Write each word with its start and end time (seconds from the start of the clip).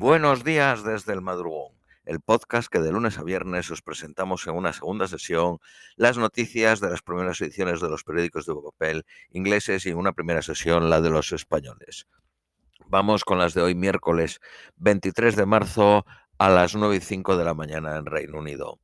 Buenos 0.00 0.44
días 0.44 0.84
desde 0.84 1.12
el 1.12 1.22
madrugón, 1.22 1.72
el 2.04 2.20
podcast 2.20 2.68
que 2.68 2.78
de 2.78 2.92
lunes 2.92 3.18
a 3.18 3.24
viernes 3.24 3.68
os 3.72 3.82
presentamos 3.82 4.46
en 4.46 4.54
una 4.54 4.72
segunda 4.72 5.08
sesión 5.08 5.58
las 5.96 6.16
noticias 6.16 6.78
de 6.78 6.88
las 6.88 7.02
primeras 7.02 7.40
ediciones 7.40 7.80
de 7.80 7.88
los 7.88 8.04
periódicos 8.04 8.46
de 8.46 8.54
papel 8.54 9.04
ingleses 9.30 9.86
y 9.86 9.90
en 9.90 9.96
una 9.96 10.12
primera 10.12 10.40
sesión 10.40 10.88
la 10.88 11.00
de 11.00 11.10
los 11.10 11.32
españoles. 11.32 12.06
Vamos 12.86 13.24
con 13.24 13.40
las 13.40 13.54
de 13.54 13.62
hoy 13.62 13.74
miércoles 13.74 14.38
23 14.76 15.34
de 15.34 15.46
marzo 15.46 16.06
a 16.38 16.48
las 16.48 16.76
9 16.76 16.94
y 16.94 17.00
5 17.00 17.36
de 17.36 17.44
la 17.44 17.54
mañana 17.54 17.96
en 17.96 18.06
Reino 18.06 18.38
Unido. 18.38 18.78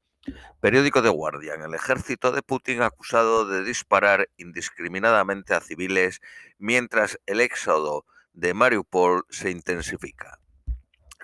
Periódico 0.59 1.01
de 1.01 1.11
Guardian. 1.11 1.63
El 1.63 1.75
ejército 1.75 2.33
de 2.33 2.43
Putin 2.43 2.83
acusado 2.83 3.47
de 3.47 3.63
disparar 3.63 4.31
indiscriminadamente 4.37 5.55
a 5.55 5.61
civiles 5.61 6.21
mientras 6.59 7.21
el 7.27 7.41
éxodo 7.41 8.05
de 8.33 8.53
Mariupol 8.53 9.27
se 9.31 9.53
intensifica. 9.53 10.41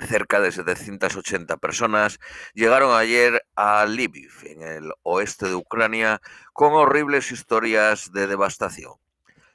Cerca 0.00 0.40
de 0.40 0.50
780 0.50 1.58
personas 1.58 2.20
llegaron 2.54 2.96
ayer 2.96 3.44
a 3.54 3.84
Lviv, 3.84 4.32
en 4.44 4.62
el 4.62 4.92
oeste 5.02 5.46
de 5.48 5.54
Ucrania, 5.54 6.22
con 6.54 6.72
horribles 6.72 7.30
historias 7.32 8.10
de 8.12 8.26
devastación. 8.26 8.94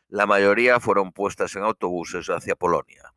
La 0.08 0.28
mayoría 0.28 0.80
fueron 0.80 1.12
puestas 1.12 1.56
en 1.56 1.64
autobuses 1.64 2.30
hacia 2.30 2.56
Polonia. 2.56 3.14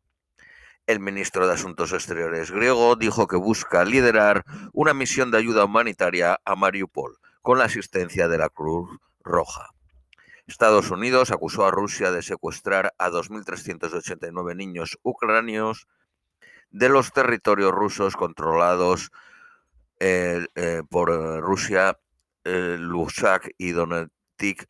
El 0.87 0.99
ministro 0.99 1.45
de 1.45 1.53
Asuntos 1.53 1.93
Exteriores 1.93 2.49
griego 2.49 2.95
dijo 2.95 3.27
que 3.27 3.37
busca 3.37 3.85
liderar 3.85 4.43
una 4.73 4.95
misión 4.95 5.29
de 5.29 5.37
ayuda 5.37 5.65
humanitaria 5.65 6.39
a 6.43 6.55
Mariupol, 6.55 7.19
con 7.43 7.59
la 7.59 7.65
asistencia 7.65 8.27
de 8.27 8.39
la 8.39 8.49
Cruz 8.49 8.89
Roja. 9.23 9.69
Estados 10.47 10.89
Unidos 10.89 11.29
acusó 11.29 11.67
a 11.67 11.71
Rusia 11.71 12.11
de 12.11 12.23
secuestrar 12.23 12.95
a 12.97 13.11
2.389 13.11 14.55
niños 14.55 14.97
ucranianos 15.03 15.87
de 16.71 16.89
los 16.89 17.11
territorios 17.11 17.71
rusos 17.71 18.15
controlados 18.15 19.11
eh, 19.99 20.45
eh, 20.55 20.81
por 20.89 21.11
eh, 21.11 21.41
Rusia, 21.41 21.97
Lusak 22.45 23.51
y 23.57 23.73
Donetsk, 23.73 24.65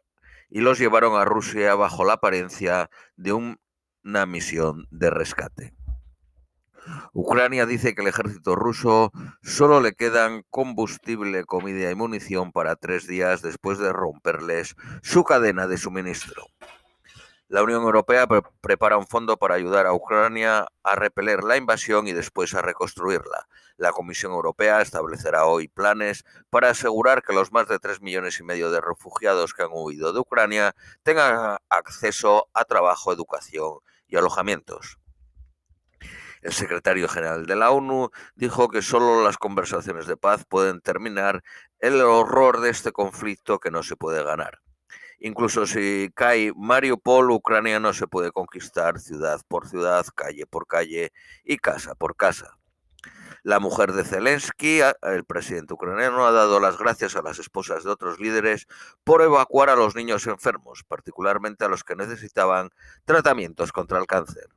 y 0.50 0.60
los 0.60 0.80
llevaron 0.80 1.20
a 1.20 1.24
Rusia 1.24 1.76
bajo 1.76 2.04
la 2.04 2.14
apariencia 2.14 2.90
de 3.16 3.34
una 3.34 4.26
misión 4.26 4.88
de 4.90 5.10
rescate. 5.10 5.74
Ucrania 7.14 7.66
dice 7.66 7.94
que 7.94 8.02
el 8.02 8.08
ejército 8.08 8.56
ruso 8.56 9.12
solo 9.44 9.80
le 9.82 9.94
quedan 9.94 10.44
combustible, 10.50 11.44
comida 11.46 11.92
y 11.92 11.96
munición 11.96 12.52
para 12.52 12.76
tres 12.76 13.08
días 13.08 13.42
después 13.42 13.78
de 13.78 13.94
romperles 13.94 14.76
su 15.04 15.24
cadena 15.24 15.68
de 15.68 15.78
suministro. 15.78 16.48
La 17.50 17.64
Unión 17.64 17.82
Europea 17.82 18.28
prepara 18.62 18.98
un 18.98 19.08
fondo 19.08 19.38
para 19.38 19.56
ayudar 19.56 19.88
a 19.88 19.94
Ucrania 19.94 20.68
a 20.84 20.96
repeler 20.96 21.44
la 21.44 21.58
invasión 21.58 22.08
y 22.08 22.14
después 22.14 22.54
a 22.54 22.62
reconstruirla. 22.62 23.48
La 23.76 23.92
Comisión 23.92 24.34
Europea 24.34 24.82
establecerá 24.82 25.46
hoy 25.48 25.68
planes 25.68 26.26
para 26.52 26.70
asegurar 26.70 27.24
que 27.24 27.34
los 27.34 27.52
más 27.52 27.68
de 27.68 27.80
tres 27.80 28.02
millones 28.02 28.40
y 28.40 28.44
medio 28.44 28.70
de 28.70 28.82
refugiados 28.82 29.56
que 29.56 29.64
han 29.64 29.72
huido 29.72 30.14
de 30.14 30.20
Ucrania 30.20 30.76
tengan 31.02 31.58
acceso 31.70 32.50
a 32.54 32.66
trabajo, 32.66 33.12
educación 33.12 33.80
y 34.08 34.16
alojamientos. 34.16 35.00
El 36.44 36.54
secretario 36.54 37.08
general 37.08 37.48
de 37.48 37.56
la 37.56 37.72
ONU 37.72 38.12
dijo 38.36 38.70
que 38.70 38.84
solo 38.84 39.24
las 39.24 39.38
conversaciones 39.38 40.06
de 40.06 40.18
paz 40.18 40.46
pueden 40.48 40.82
terminar 40.82 41.42
el 41.80 42.00
horror 42.02 42.62
de 42.62 42.70
este 42.70 42.92
conflicto 42.92 43.58
que 43.58 43.72
no 43.72 43.82
se 43.82 43.96
puede 43.96 44.24
ganar. 44.24 44.60
Incluso 45.22 45.68
si 45.68 46.12
cae 46.16 46.54
Mariupol, 46.56 47.32
Ucrania 47.32 47.80
no 47.80 47.94
se 47.94 48.08
puede 48.08 48.32
conquistar 48.32 49.00
ciudad 49.00 49.42
por 49.50 49.68
ciudad, 49.68 50.06
calle 50.16 50.46
por 50.46 50.66
calle 50.66 51.12
y 51.44 51.58
casa 51.58 51.94
por 51.94 52.16
casa. 52.16 52.58
La 53.44 53.60
mujer 53.60 53.92
de 53.92 54.06
Zelensky, 54.06 54.80
el 55.02 55.26
presidente 55.26 55.74
ucraniano, 55.74 56.26
ha 56.26 56.32
dado 56.32 56.60
las 56.60 56.78
gracias 56.78 57.16
a 57.16 57.22
las 57.22 57.40
esposas 57.40 57.84
de 57.84 57.90
otros 57.90 58.20
líderes 58.20 58.68
por 59.04 59.22
evacuar 59.22 59.70
a 59.70 59.76
los 59.76 59.96
niños 59.96 60.26
enfermos, 60.28 60.84
particularmente 60.88 61.66
a 61.66 61.70
los 61.70 61.84
que 61.84 61.96
necesitaban 61.96 62.70
tratamientos 63.04 63.72
contra 63.74 64.00
el 64.00 64.08
cáncer. 64.08 64.48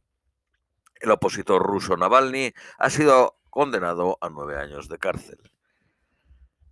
El 1.01 1.11
opositor 1.11 1.63
ruso 1.63 1.97
Navalny 1.97 2.53
ha 2.79 2.91
sido 2.91 3.37
condenado 3.51 4.17
a 4.21 4.29
nueve 4.29 4.57
años 4.57 4.89
de 4.89 4.99
cárcel 4.99 5.41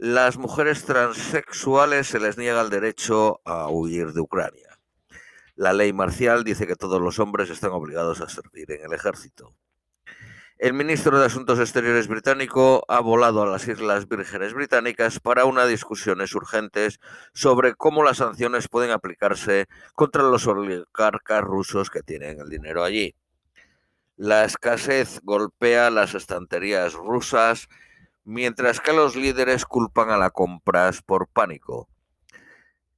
las 0.00 0.38
mujeres 0.38 0.86
transexuales 0.86 2.06
se 2.06 2.20
les 2.20 2.38
niega 2.38 2.62
el 2.62 2.70
derecho 2.70 3.42
a 3.44 3.68
huir 3.68 4.14
de 4.14 4.22
Ucrania. 4.22 4.78
La 5.56 5.74
ley 5.74 5.92
marcial 5.92 6.42
dice 6.42 6.66
que 6.66 6.74
todos 6.74 7.02
los 7.02 7.18
hombres 7.18 7.50
están 7.50 7.72
obligados 7.72 8.22
a 8.22 8.28
servir 8.30 8.72
en 8.72 8.86
el 8.86 8.94
ejército. 8.94 9.54
El 10.56 10.72
ministro 10.72 11.18
de 11.18 11.26
Asuntos 11.26 11.58
Exteriores 11.58 12.08
británico 12.08 12.82
ha 12.88 13.00
volado 13.00 13.42
a 13.42 13.46
las 13.46 13.68
Islas 13.68 14.08
Vírgenes 14.08 14.54
Británicas 14.54 15.20
para 15.20 15.44
unas 15.44 15.68
discusiones 15.68 16.34
urgentes 16.34 16.98
sobre 17.34 17.74
cómo 17.74 18.02
las 18.02 18.16
sanciones 18.16 18.68
pueden 18.68 18.92
aplicarse 18.92 19.66
contra 19.94 20.22
los 20.22 20.46
oligarcas 20.46 21.42
rusos 21.42 21.90
que 21.90 22.02
tienen 22.02 22.40
el 22.40 22.48
dinero 22.48 22.84
allí. 22.84 23.14
La 24.16 24.46
escasez 24.46 25.20
golpea 25.24 25.90
las 25.90 26.14
estanterías 26.14 26.94
rusas 26.94 27.68
mientras 28.24 28.80
que 28.80 28.92
los 28.92 29.16
líderes 29.16 29.64
culpan 29.64 30.10
a 30.10 30.16
las 30.16 30.32
compras 30.32 31.02
por 31.02 31.28
pánico. 31.28 31.88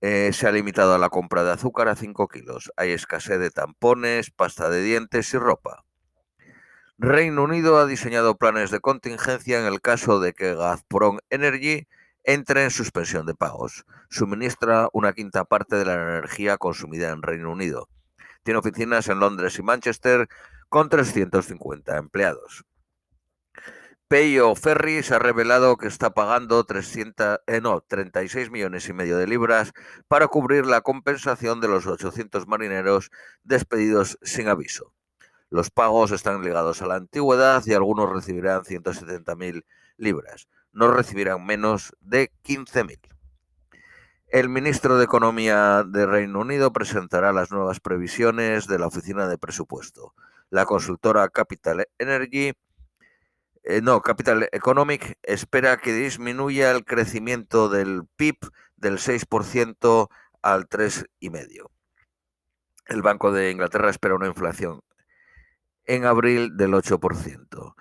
Eh, 0.00 0.32
se 0.32 0.48
ha 0.48 0.52
limitado 0.52 0.94
a 0.94 0.98
la 0.98 1.10
compra 1.10 1.44
de 1.44 1.52
azúcar 1.52 1.88
a 1.88 1.96
5 1.96 2.26
kilos. 2.28 2.72
Hay 2.76 2.90
escasez 2.90 3.38
de 3.38 3.50
tampones, 3.50 4.30
pasta 4.30 4.68
de 4.68 4.82
dientes 4.82 5.32
y 5.32 5.38
ropa. 5.38 5.84
Reino 6.98 7.44
Unido 7.44 7.78
ha 7.78 7.86
diseñado 7.86 8.36
planes 8.36 8.70
de 8.70 8.80
contingencia 8.80 9.60
en 9.60 9.66
el 9.66 9.80
caso 9.80 10.20
de 10.20 10.32
que 10.34 10.54
Gazprom 10.54 11.18
Energy 11.30 11.86
entre 12.24 12.64
en 12.64 12.70
suspensión 12.70 13.26
de 13.26 13.34
pagos. 13.34 13.84
Suministra 14.10 14.88
una 14.92 15.12
quinta 15.12 15.44
parte 15.44 15.76
de 15.76 15.84
la 15.84 15.94
energía 15.94 16.58
consumida 16.58 17.10
en 17.10 17.22
Reino 17.22 17.50
Unido. 17.50 17.88
Tiene 18.42 18.58
oficinas 18.58 19.08
en 19.08 19.20
Londres 19.20 19.58
y 19.58 19.62
Manchester 19.62 20.28
con 20.68 20.88
350 20.88 21.96
empleados. 21.96 22.64
Peyo 24.12 24.54
Ferris 24.54 25.10
ha 25.10 25.18
revelado 25.18 25.78
que 25.78 25.86
está 25.86 26.10
pagando 26.10 26.62
300, 26.64 27.40
eh, 27.46 27.62
no, 27.62 27.80
36 27.80 28.50
millones 28.50 28.86
y 28.90 28.92
medio 28.92 29.16
de 29.16 29.26
libras 29.26 29.72
para 30.06 30.28
cubrir 30.28 30.66
la 30.66 30.82
compensación 30.82 31.62
de 31.62 31.68
los 31.68 31.86
800 31.86 32.46
marineros 32.46 33.10
despedidos 33.42 34.18
sin 34.20 34.48
aviso. 34.48 34.92
Los 35.48 35.70
pagos 35.70 36.10
están 36.10 36.42
ligados 36.44 36.82
a 36.82 36.88
la 36.88 36.96
antigüedad 36.96 37.62
y 37.64 37.72
algunos 37.72 38.12
recibirán 38.12 38.64
170.000 38.64 39.64
libras. 39.96 40.46
No 40.74 40.92
recibirán 40.92 41.46
menos 41.46 41.96
de 42.02 42.32
15.000. 42.44 43.00
El 44.28 44.50
ministro 44.50 44.98
de 44.98 45.04
Economía 45.04 45.84
de 45.88 46.04
Reino 46.04 46.40
Unido 46.40 46.70
presentará 46.70 47.32
las 47.32 47.50
nuevas 47.50 47.80
previsiones 47.80 48.66
de 48.66 48.78
la 48.78 48.88
Oficina 48.88 49.26
de 49.26 49.38
Presupuesto. 49.38 50.12
La 50.50 50.66
consultora 50.66 51.30
Capital 51.30 51.88
Energy 51.96 52.52
eh, 53.64 53.80
no, 53.80 54.00
Capital 54.00 54.48
Economic 54.52 55.18
espera 55.22 55.76
que 55.76 55.92
disminuya 55.92 56.70
el 56.72 56.84
crecimiento 56.84 57.68
del 57.68 58.02
PIB 58.16 58.36
del 58.76 58.98
6% 58.98 60.08
al 60.42 60.68
3,5%. 60.68 61.68
El 62.86 63.02
Banco 63.02 63.30
de 63.30 63.50
Inglaterra 63.50 63.90
espera 63.90 64.16
una 64.16 64.26
inflación 64.26 64.80
en 65.84 66.04
abril 66.04 66.56
del 66.56 66.72
8%. 66.72 67.74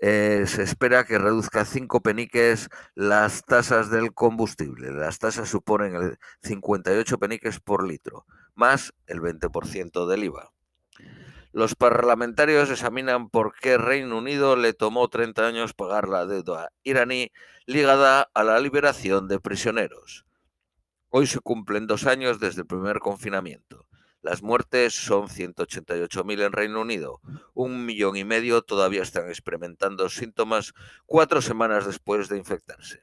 Eh, 0.00 0.44
se 0.46 0.62
espera 0.62 1.04
que 1.04 1.18
reduzca 1.18 1.64
5 1.64 2.00
peniques 2.02 2.68
las 2.94 3.44
tasas 3.44 3.90
del 3.90 4.12
combustible. 4.12 4.92
Las 4.92 5.18
tasas 5.18 5.48
suponen 5.48 5.94
el 5.94 6.18
58 6.42 7.18
peniques 7.18 7.60
por 7.60 7.86
litro, 7.86 8.26
más 8.54 8.92
el 9.06 9.20
20% 9.20 10.06
del 10.06 10.24
IVA. 10.24 10.52
Los 11.58 11.74
parlamentarios 11.74 12.70
examinan 12.70 13.30
por 13.30 13.52
qué 13.52 13.78
Reino 13.78 14.18
Unido 14.18 14.54
le 14.54 14.74
tomó 14.74 15.08
30 15.08 15.44
años 15.44 15.74
pagar 15.74 16.08
la 16.08 16.24
deuda 16.24 16.70
iraní 16.84 17.32
ligada 17.66 18.30
a 18.32 18.44
la 18.44 18.60
liberación 18.60 19.26
de 19.26 19.40
prisioneros. 19.40 20.24
Hoy 21.08 21.26
se 21.26 21.40
cumplen 21.40 21.88
dos 21.88 22.06
años 22.06 22.38
desde 22.38 22.60
el 22.60 22.68
primer 22.68 23.00
confinamiento. 23.00 23.88
Las 24.22 24.40
muertes 24.40 24.94
son 24.94 25.26
188.000 25.26 26.46
en 26.46 26.52
Reino 26.52 26.80
Unido. 26.80 27.20
Un 27.54 27.84
millón 27.84 28.16
y 28.16 28.22
medio 28.22 28.62
todavía 28.62 29.02
están 29.02 29.28
experimentando 29.28 30.08
síntomas 30.08 30.74
cuatro 31.06 31.42
semanas 31.42 31.86
después 31.86 32.28
de 32.28 32.38
infectarse. 32.38 33.02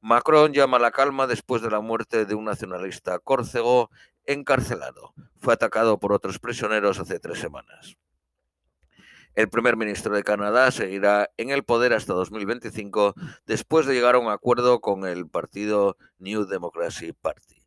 Macron 0.00 0.54
llama 0.54 0.78
a 0.78 0.80
la 0.80 0.92
calma 0.92 1.26
después 1.26 1.60
de 1.60 1.70
la 1.70 1.80
muerte 1.80 2.24
de 2.24 2.34
un 2.34 2.44
nacionalista 2.44 3.18
córcego 3.18 3.90
encarcelado. 4.26 5.14
Fue 5.38 5.54
atacado 5.54 5.98
por 5.98 6.12
otros 6.12 6.38
prisioneros 6.38 6.98
hace 7.00 7.18
tres 7.18 7.38
semanas. 7.38 7.96
El 9.34 9.48
primer 9.48 9.76
ministro 9.76 10.14
de 10.14 10.22
Canadá 10.22 10.70
seguirá 10.70 11.28
en 11.36 11.50
el 11.50 11.64
poder 11.64 11.92
hasta 11.92 12.14
2025 12.14 13.14
después 13.46 13.84
de 13.84 13.94
llegar 13.94 14.14
a 14.14 14.20
un 14.20 14.30
acuerdo 14.30 14.80
con 14.80 15.06
el 15.06 15.28
partido 15.28 15.96
New 16.18 16.44
Democracy 16.44 17.12
Party. 17.12 17.64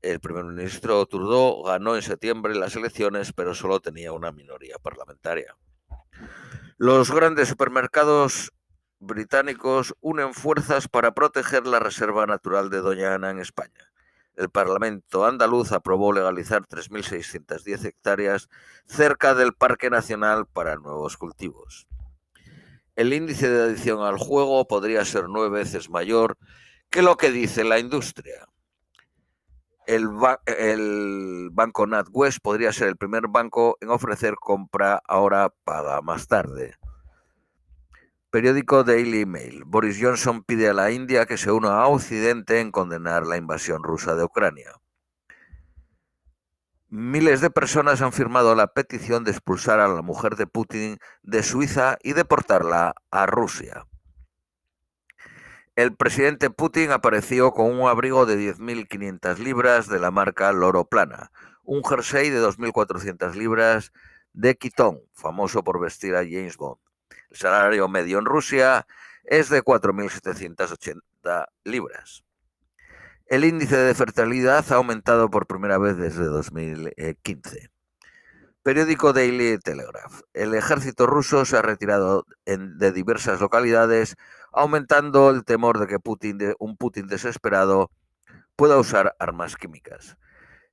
El 0.00 0.20
primer 0.20 0.44
ministro 0.44 1.04
Trudeau 1.06 1.64
ganó 1.64 1.96
en 1.96 2.02
septiembre 2.02 2.54
las 2.54 2.76
elecciones, 2.76 3.32
pero 3.32 3.54
solo 3.54 3.80
tenía 3.80 4.12
una 4.12 4.32
minoría 4.32 4.76
parlamentaria. 4.80 5.56
Los 6.76 7.12
grandes 7.12 7.48
supermercados 7.48 8.52
británicos 8.98 9.94
unen 10.00 10.34
fuerzas 10.34 10.88
para 10.88 11.14
proteger 11.14 11.66
la 11.66 11.80
reserva 11.80 12.26
natural 12.26 12.70
de 12.70 12.80
Doña 12.80 13.14
Ana 13.14 13.30
en 13.30 13.40
España. 13.40 13.91
El 14.36 14.48
Parlamento 14.48 15.26
andaluz 15.26 15.72
aprobó 15.72 16.12
legalizar 16.12 16.66
3.610 16.66 17.84
hectáreas 17.84 18.48
cerca 18.86 19.34
del 19.34 19.52
Parque 19.52 19.90
Nacional 19.90 20.46
para 20.46 20.76
nuevos 20.76 21.16
cultivos. 21.16 21.86
El 22.96 23.12
índice 23.12 23.48
de 23.48 23.62
adición 23.62 24.02
al 24.02 24.18
juego 24.18 24.66
podría 24.66 25.04
ser 25.04 25.28
nueve 25.28 25.58
veces 25.58 25.90
mayor 25.90 26.38
que 26.90 27.02
lo 27.02 27.16
que 27.16 27.30
dice 27.30 27.64
la 27.64 27.78
industria. 27.78 28.46
El, 29.86 30.08
el, 30.46 31.48
banco 31.52 31.86
NatWest 31.86 32.38
podría 32.40 32.72
ser 32.72 32.88
el 32.88 32.96
primer 32.96 33.28
banco 33.28 33.76
en 33.80 33.90
ofrecer 33.90 34.34
compra 34.36 35.02
ahora 35.08 35.52
paga 35.64 36.00
más 36.02 36.28
tarde. 36.28 36.76
Periódico 38.32 38.82
Daily 38.82 39.26
Mail. 39.26 39.64
Boris 39.66 39.98
Johnson 40.00 40.42
pide 40.42 40.70
a 40.70 40.72
la 40.72 40.90
India 40.90 41.26
que 41.26 41.36
se 41.36 41.52
una 41.52 41.82
a 41.82 41.86
Occidente 41.86 42.60
en 42.60 42.70
condenar 42.70 43.26
la 43.26 43.36
invasión 43.36 43.82
rusa 43.82 44.14
de 44.14 44.24
Ucrania. 44.24 44.72
Miles 46.88 47.42
de 47.42 47.50
personas 47.50 48.00
han 48.00 48.14
firmado 48.14 48.54
la 48.54 48.68
petición 48.68 49.24
de 49.24 49.32
expulsar 49.32 49.80
a 49.80 49.88
la 49.88 50.00
mujer 50.00 50.36
de 50.36 50.46
Putin 50.46 50.96
de 51.22 51.42
Suiza 51.42 51.98
y 52.02 52.14
deportarla 52.14 52.94
a 53.10 53.26
Rusia. 53.26 53.86
El 55.76 55.94
presidente 55.94 56.48
Putin 56.48 56.90
apareció 56.90 57.52
con 57.52 57.66
un 57.66 57.86
abrigo 57.86 58.24
de 58.24 58.38
10.500 58.38 59.36
libras 59.40 59.88
de 59.90 60.00
la 60.00 60.10
marca 60.10 60.50
Loro 60.52 60.86
Plana, 60.86 61.32
un 61.64 61.84
jersey 61.84 62.30
de 62.30 62.42
2.400 62.42 63.34
libras 63.34 63.92
de 64.32 64.56
Quitón, 64.56 65.02
famoso 65.12 65.62
por 65.62 65.78
vestir 65.78 66.14
a 66.14 66.20
James 66.20 66.56
Bond 66.56 66.80
el 67.32 67.38
salario 67.38 67.88
medio 67.88 68.18
en 68.18 68.26
Rusia 68.26 68.86
es 69.24 69.48
de 69.48 69.62
4.780 69.62 71.46
libras. 71.64 72.24
El 73.26 73.44
índice 73.44 73.76
de 73.76 73.94
fertilidad 73.94 74.70
ha 74.70 74.76
aumentado 74.76 75.30
por 75.30 75.46
primera 75.46 75.78
vez 75.78 75.96
desde 75.96 76.24
2015. 76.24 77.70
Periódico 78.62 79.12
Daily 79.14 79.58
Telegraph. 79.58 80.20
El 80.34 80.54
ejército 80.54 81.06
ruso 81.06 81.44
se 81.46 81.56
ha 81.56 81.62
retirado 81.62 82.26
de 82.44 82.92
diversas 82.92 83.40
localidades, 83.40 84.16
aumentando 84.52 85.30
el 85.30 85.44
temor 85.44 85.78
de 85.80 85.86
que 85.86 85.98
Putin, 85.98 86.54
un 86.58 86.76
Putin 86.76 87.06
desesperado 87.06 87.90
pueda 88.56 88.78
usar 88.78 89.16
armas 89.18 89.56
químicas. 89.56 90.18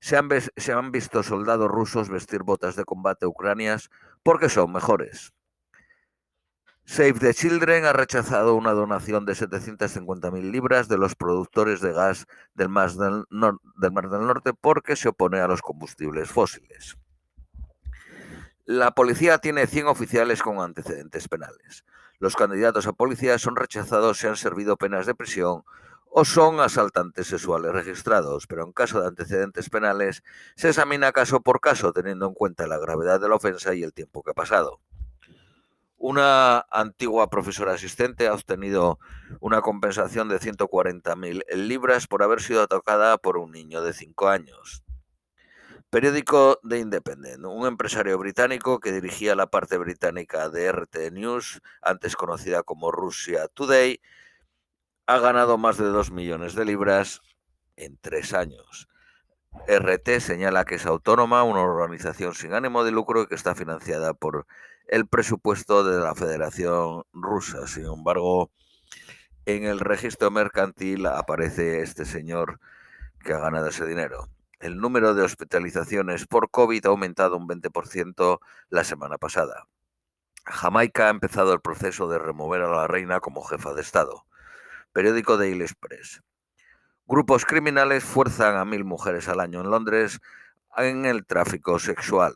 Se 0.02 0.18
han, 0.18 0.28
se 0.58 0.74
han 0.74 0.92
visto 0.92 1.24
soldados 1.24 1.70
rusos 1.70 2.10
vestir 2.10 2.44
botas 2.44 2.76
de 2.76 2.84
combate 2.84 3.26
ucranias 3.26 3.90
porque 4.24 4.50
son 4.50 4.74
mejores. 4.74 5.34
Save 6.91 7.19
the 7.19 7.36
Children 7.36 7.86
ha 7.86 7.94
rechazado 7.94 8.56
una 8.56 8.71
donación 8.71 9.24
de 9.24 9.33
750.000 9.33 10.41
libras 10.51 10.88
de 10.88 10.97
los 10.97 11.13
productores 11.13 11.81
de 11.81 11.94
gas 11.94 12.25
del 12.56 12.69
Mar 12.69 12.91
del, 12.94 13.25
Norte 13.30 14.53
porque 14.59 14.95
se 14.95 15.09
opone 15.09 15.39
a 15.39 15.47
los 15.47 15.62
combustibles 15.62 16.31
fósiles. 16.31 16.97
La 18.65 18.89
policía 18.95 19.38
tiene 19.38 19.68
100 19.68 19.86
oficiales 19.86 20.41
con 20.41 20.62
antecedentes 20.62 21.27
penales. 21.27 21.86
Los 22.18 22.36
candidatos 22.36 22.88
a 22.88 22.94
policía 22.94 23.38
son 23.38 23.56
rechazados 23.56 24.18
si 24.18 24.25
han 24.25 24.36
servido 24.36 24.75
penas 24.75 25.06
de 25.06 25.13
prisión 25.13 25.62
o 26.09 26.25
son 26.25 26.59
asaltantes 26.59 27.27
sexuales 27.27 27.71
registrados, 27.71 28.47
pero 28.47 28.65
en 28.65 28.71
caso 28.71 29.00
de 29.00 29.09
antecedentes 29.09 29.69
penales 29.69 30.24
se 30.56 30.69
examina 30.69 31.12
caso 31.12 31.41
por 31.41 31.62
caso 31.62 31.94
teniendo 31.94 32.25
en 32.25 32.33
cuenta 32.33 32.65
la 32.65 32.80
gravedad 32.80 33.21
de 33.21 33.30
la 33.30 33.36
ofensa 33.36 33.75
y 33.75 33.83
el 33.83 33.94
tiempo 33.94 34.24
que 34.24 34.31
ha 34.31 34.33
pasado. 34.33 34.80
Una 36.01 36.66
antigua 36.72 37.30
profesora 37.30 37.74
asistente 37.74 38.28
ha 38.28 38.34
obtenido 38.34 39.00
una 39.42 39.60
compensación 39.60 40.30
de 40.30 40.40
140.000 40.40 41.44
libras 41.56 42.07
por 42.07 42.24
haber 42.24 42.42
sido 42.42 42.63
atacada 42.63 43.18
por 43.18 43.36
un 43.38 43.51
niño 43.51 43.84
de 43.84 43.92
5 43.92 44.30
años. 44.30 44.86
Periódico 45.90 46.62
The 46.68 46.80
Independent. 46.80 47.44
Un 47.44 47.68
empresario 47.68 48.18
británico 48.18 48.80
que 48.80 48.94
dirigía 48.94 49.36
la 49.36 49.48
parte 49.48 49.78
británica 49.78 50.48
de 50.48 50.72
RT 50.72 51.12
News, 51.12 51.62
antes 51.81 52.16
conocida 52.16 52.63
como 52.63 52.92
Russia 52.92 53.50
Today, 53.50 54.00
ha 55.06 55.19
ganado 55.19 55.57
más 55.57 55.78
de 55.78 55.86
2 55.86 56.12
millones 56.12 56.56
de 56.56 56.63
libras 56.63 57.19
en 57.75 57.98
tres 57.98 58.34
años. 58.34 58.88
RT 59.68 60.22
señala 60.22 60.63
que 60.63 60.75
es 60.75 60.86
autónoma, 60.86 61.44
una 61.44 61.60
organización 61.60 62.36
sin 62.36 62.54
ánimo 62.54 62.86
de 62.86 62.92
lucro 62.92 63.28
que 63.28 63.36
está 63.36 63.54
financiada 63.54 64.13
por 64.13 64.48
el 64.89 65.07
presupuesto 65.07 65.83
de 65.83 66.03
la 66.03 66.15
Federación 66.15 67.03
Rusa. 67.13 67.68
Sin 67.68 67.86
embargo, 67.86 68.51
en 69.45 69.63
el 69.65 69.80
registro 69.80 70.31
mercantil 70.31 71.06
aparece 71.06 71.81
este 71.81 72.06
señor 72.06 72.59
que 73.24 73.33
ha 73.33 73.39
ganado 73.39 73.68
ese 73.68 73.86
dinero. 73.86 74.30
El 74.59 74.77
número 74.77 75.13
de 75.13 75.21
hospitalizaciones 75.21 76.25
por 76.25 76.50
COVID 76.50 76.88
ha 76.88 76.89
aumentado 76.89 77.38
un 77.38 77.47
20% 77.47 78.39
la 78.69 78.83
semana 78.83 79.19
pasada. 79.19 79.68
Jamaica 80.45 81.06
ha 81.06 81.12
empezado 81.12 81.53
el 81.53 81.62
proceso 81.62 82.09
de 82.09 82.18
remover 82.18 82.63
a 82.63 82.71
la 82.71 82.88
reina 82.88 83.19
como 83.19 83.44
jefa 83.44 83.75
de 83.75 83.81
Estado. 83.81 84.25
Periódico 84.91 85.38
Daily 85.38 85.62
Express. 85.62 86.24
Grupos 87.06 87.45
criminales 87.45 88.03
fuerzan 88.03 88.57
a 88.57 88.65
mil 88.65 88.86
mujeres 88.86 89.30
al 89.30 89.39
año 89.39 89.62
en 89.62 89.69
Londres 89.69 90.19
en 90.77 91.06
el 91.06 91.27
tráfico 91.27 91.77
sexual. 91.77 92.33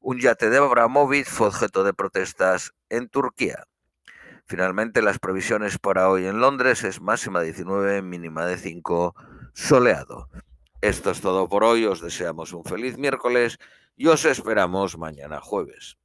Un 0.00 0.20
yate 0.20 0.48
de 0.48 0.58
Abramovich 0.58 1.26
fue 1.26 1.48
objeto 1.48 1.82
de 1.82 1.92
protestas 1.92 2.72
en 2.88 3.08
Turquía. 3.08 3.64
Finalmente, 4.46 5.02
las 5.02 5.18
previsiones 5.18 5.78
para 5.78 6.08
hoy 6.08 6.26
en 6.26 6.40
Londres 6.40 6.84
es 6.84 7.00
máxima 7.00 7.40
de 7.40 7.46
19, 7.46 8.02
mínima 8.02 8.46
de 8.46 8.56
5, 8.56 9.14
soleado. 9.54 10.28
Esto 10.80 11.10
es 11.10 11.20
todo 11.20 11.48
por 11.48 11.64
hoy, 11.64 11.84
os 11.84 12.00
deseamos 12.00 12.52
un 12.52 12.64
feliz 12.64 12.96
miércoles 12.96 13.58
y 13.96 14.06
os 14.06 14.24
esperamos 14.24 14.96
mañana 14.96 15.40
jueves. 15.40 15.98